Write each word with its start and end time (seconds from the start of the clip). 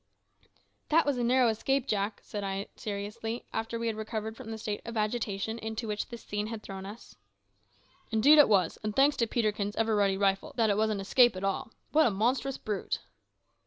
"That 0.89 1.05
was 1.05 1.19
a 1.19 1.23
narrow 1.23 1.47
escape, 1.49 1.85
Jack," 1.85 2.21
said 2.23 2.43
I 2.43 2.69
seriously, 2.75 3.45
after 3.53 3.77
we 3.77 3.85
had 3.85 3.95
recovered 3.95 4.35
from 4.35 4.49
the 4.49 4.57
state 4.57 4.81
of 4.83 4.97
agitation 4.97 5.59
into 5.59 5.87
which 5.87 6.07
this 6.07 6.23
scene 6.23 6.47
had 6.47 6.63
thrown 6.63 6.87
us. 6.87 7.17
"Indeed 8.09 8.39
it 8.39 8.49
was; 8.49 8.79
and 8.81 8.95
thanks 8.95 9.15
to 9.17 9.27
Peterkin's 9.27 9.75
ever 9.75 9.95
ready 9.95 10.17
rifle 10.17 10.53
that 10.55 10.71
it 10.71 10.77
was 10.77 10.89
an 10.89 10.99
escape 11.01 11.35
at 11.35 11.43
all. 11.43 11.69
What 11.91 12.07
a 12.07 12.09
monstrous 12.09 12.57
brute!" 12.57 12.97